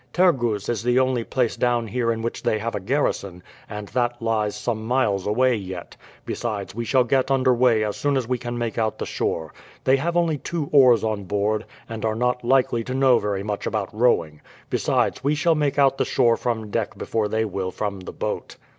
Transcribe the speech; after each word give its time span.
"Tergoes 0.13 0.67
is 0.67 0.81
the 0.81 0.97
only 0.97 1.23
place 1.23 1.55
down 1.55 1.85
here 1.85 2.11
in 2.11 2.23
which 2.23 2.41
they 2.41 2.57
have 2.57 2.73
a 2.73 2.79
garrison, 2.79 3.43
and 3.69 3.87
that 3.89 4.19
lies 4.19 4.55
some 4.55 4.83
miles 4.83 5.27
away 5.27 5.55
yet. 5.55 5.95
Besides, 6.25 6.73
we 6.73 6.85
shall 6.85 7.03
get 7.03 7.29
under 7.29 7.53
way 7.53 7.83
as 7.83 7.97
soon 7.97 8.17
as 8.17 8.27
we 8.27 8.39
can 8.39 8.57
make 8.57 8.79
out 8.79 8.97
the 8.97 9.05
shore. 9.05 9.53
They 9.83 9.97
have 9.97 10.17
only 10.17 10.39
two 10.39 10.69
oars 10.71 11.03
on 11.03 11.25
board, 11.25 11.65
and 11.87 12.03
are 12.03 12.15
not 12.15 12.43
likely 12.43 12.83
to 12.85 12.95
know 12.95 13.19
very 13.19 13.43
much 13.43 13.67
about 13.67 13.93
rowing; 13.93 14.41
besides, 14.71 15.23
we 15.23 15.35
shall 15.35 15.53
make 15.53 15.77
out 15.77 15.99
the 15.99 16.03
shore 16.05 16.35
from 16.35 16.71
deck 16.71 16.97
before 16.97 17.27
they 17.27 17.45
will 17.45 17.69
from 17.69 17.99
the 17.99 18.11
boat." 18.11 18.57